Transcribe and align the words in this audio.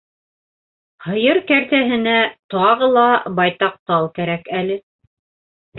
Һыйыр 1.07 1.41
кәртәһенә 1.51 2.15
тағы 2.55 2.91
ла 2.97 3.07
байтаҡ 3.41 3.81
тал 3.93 4.13
кәрәк 4.19 4.53
әле. 4.65 4.85